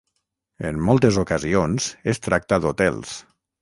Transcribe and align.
En 0.69 0.79
moltes 0.87 1.21
ocasions 1.25 1.93
es 2.15 2.25
tracta 2.29 2.63
d'hotels. 2.67 3.19